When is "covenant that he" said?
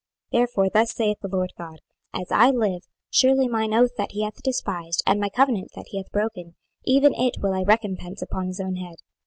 5.29-5.97